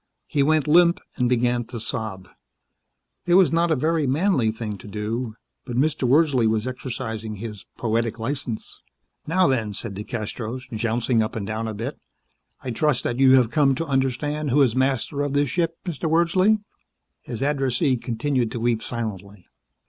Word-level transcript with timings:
He 0.25 0.41
went 0.41 0.67
limp 0.67 0.99
and 1.17 1.29
began 1.29 1.63
to 1.65 1.79
sob. 1.79 2.27
It 3.27 3.35
was 3.35 3.51
not 3.51 3.69
a 3.69 3.75
very 3.75 4.07
manly 4.07 4.49
thing 4.51 4.79
to 4.79 4.87
do, 4.87 5.35
but 5.63 5.75
Mr. 5.77 6.07
Wordsley 6.09 6.47
was 6.47 6.65
exercising 6.67 7.35
his 7.35 7.67
poetic 7.77 8.17
license. 8.17 8.81
"Now 9.27 9.45
then," 9.45 9.75
said 9.75 9.93
DeCastros, 9.93 10.63
jouncing 10.75 11.21
up 11.21 11.35
and 11.35 11.45
down 11.45 11.67
a 11.67 11.75
bit. 11.75 11.99
"I 12.63 12.71
trust 12.71 13.03
that 13.03 13.19
you 13.19 13.33
have 13.35 13.51
come 13.51 13.75
to 13.75 13.85
understand 13.85 14.49
who 14.49 14.63
is 14.63 14.75
master 14.75 15.21
of 15.21 15.33
this 15.33 15.51
ship, 15.51 15.77
Mr. 15.85 16.09
Wordsley?" 16.09 16.57
His 17.21 17.43
addressee 17.43 17.95
continued 17.97 18.51
to 18.53 18.59
weep 18.59 18.81
silently. 18.81 19.45